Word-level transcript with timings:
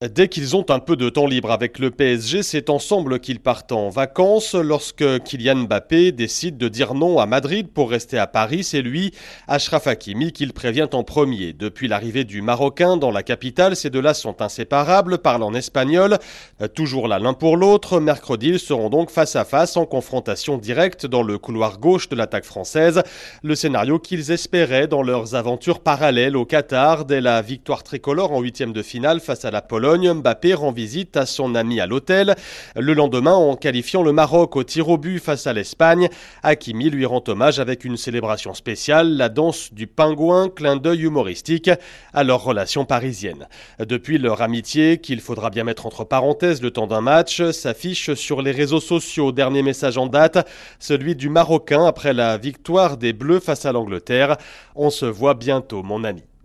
Dès 0.00 0.28
qu'ils 0.28 0.54
ont 0.54 0.64
un 0.68 0.78
peu 0.78 0.94
de 0.94 1.08
temps 1.08 1.26
libre 1.26 1.50
avec 1.50 1.80
le 1.80 1.90
PSG, 1.90 2.44
c'est 2.44 2.70
ensemble 2.70 3.18
qu'ils 3.18 3.40
partent 3.40 3.72
en 3.72 3.88
vacances. 3.88 4.54
Lorsque 4.54 5.24
Kylian 5.24 5.64
Mbappé 5.64 6.12
décide 6.12 6.56
de 6.56 6.68
dire 6.68 6.94
non 6.94 7.18
à 7.18 7.26
Madrid 7.26 7.66
pour 7.66 7.90
rester 7.90 8.16
à 8.16 8.28
Paris, 8.28 8.62
c'est 8.62 8.80
lui, 8.80 9.12
Ashraf 9.48 9.88
Hakimi, 9.88 10.30
qu'il 10.30 10.52
prévient 10.52 10.86
en 10.92 11.02
premier. 11.02 11.52
Depuis 11.52 11.88
l'arrivée 11.88 12.22
du 12.22 12.42
Marocain 12.42 12.96
dans 12.96 13.10
la 13.10 13.24
capitale, 13.24 13.74
ces 13.74 13.90
deux-là 13.90 14.14
sont 14.14 14.40
inséparables, 14.40 15.18
parlent 15.18 15.42
en 15.42 15.52
espagnol, 15.52 16.18
euh, 16.62 16.68
toujours 16.68 17.08
là 17.08 17.18
l'un 17.18 17.34
pour 17.34 17.56
l'autre. 17.56 17.98
Mercredi, 17.98 18.50
ils 18.50 18.60
seront 18.60 18.90
donc 18.90 19.10
face 19.10 19.34
à 19.34 19.44
face 19.44 19.76
en 19.76 19.84
confrontation 19.84 20.58
directe 20.58 21.06
dans 21.06 21.24
le 21.24 21.38
couloir 21.38 21.80
gauche 21.80 22.08
de 22.08 22.14
l'attaque 22.14 22.44
française. 22.44 23.02
Le 23.42 23.56
scénario 23.56 23.98
qu'ils 23.98 24.30
espéraient 24.30 24.86
dans 24.86 25.02
leurs 25.02 25.34
aventures 25.34 25.80
parallèles 25.80 26.36
au 26.36 26.44
Qatar 26.44 27.04
dès 27.04 27.20
la 27.20 27.42
victoire 27.42 27.82
tricolore 27.82 28.30
en 28.30 28.40
huitième 28.40 28.72
de 28.72 28.82
finale 28.82 29.18
face 29.18 29.44
à 29.44 29.50
la 29.50 29.60
Mbappé 29.96 30.54
rend 30.54 30.72
visite 30.72 31.16
à 31.16 31.26
son 31.26 31.54
ami 31.54 31.80
à 31.80 31.86
l'hôtel. 31.86 32.34
Le 32.76 32.92
lendemain, 32.92 33.34
en 33.34 33.56
qualifiant 33.56 34.02
le 34.02 34.12
Maroc 34.12 34.56
au 34.56 34.62
tir 34.62 34.88
au 34.88 34.98
but 34.98 35.18
face 35.18 35.46
à 35.46 35.52
l'Espagne, 35.52 36.08
Hakimi 36.42 36.90
lui 36.90 37.06
rend 37.06 37.22
hommage 37.26 37.58
avec 37.58 37.84
une 37.84 37.96
célébration 37.96 38.54
spéciale, 38.54 39.16
la 39.16 39.28
danse 39.28 39.72
du 39.72 39.86
pingouin, 39.86 40.48
clin 40.48 40.76
d'œil 40.76 41.02
humoristique 41.02 41.70
à 42.12 42.24
leur 42.24 42.44
relation 42.44 42.84
parisienne. 42.84 43.48
Depuis 43.78 44.18
leur 44.18 44.42
amitié, 44.42 44.98
qu'il 44.98 45.20
faudra 45.20 45.50
bien 45.50 45.64
mettre 45.64 45.86
entre 45.86 46.04
parenthèses 46.04 46.62
le 46.62 46.70
temps 46.70 46.86
d'un 46.86 47.00
match, 47.00 47.42
s'affiche 47.50 48.14
sur 48.14 48.42
les 48.42 48.52
réseaux 48.52 48.80
sociaux. 48.80 49.32
Dernier 49.32 49.62
message 49.62 49.98
en 49.98 50.06
date, 50.06 50.46
celui 50.78 51.16
du 51.16 51.28
Marocain 51.28 51.86
après 51.86 52.12
la 52.12 52.36
victoire 52.36 52.96
des 52.96 53.12
Bleus 53.12 53.40
face 53.40 53.64
à 53.64 53.72
l'Angleterre. 53.72 54.36
On 54.74 54.90
se 54.90 55.06
voit 55.06 55.34
bientôt, 55.34 55.82
mon 55.82 56.04
ami. 56.04 56.28